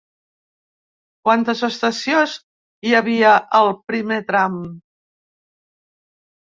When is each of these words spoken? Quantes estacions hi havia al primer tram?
Quantes 1.29 1.61
estacions 1.67 2.35
hi 2.89 2.97
havia 3.03 3.37
al 3.61 3.73
primer 3.93 4.19
tram? 4.33 4.61